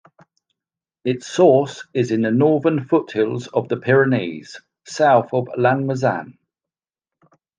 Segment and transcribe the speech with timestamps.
[1.05, 6.39] Its source is in the northern foothills of the Pyrenees, south of Lannemezan.